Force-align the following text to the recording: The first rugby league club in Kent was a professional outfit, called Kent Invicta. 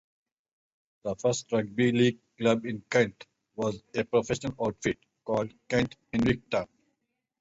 The 1.03 1.15
first 1.17 1.51
rugby 1.51 1.91
league 1.91 2.17
club 2.39 2.65
in 2.65 2.83
Kent 2.89 3.23
was 3.55 3.83
a 3.93 4.03
professional 4.03 4.55
outfit, 4.59 4.97
called 5.23 5.53
Kent 5.69 5.95
Invicta. 6.11 6.67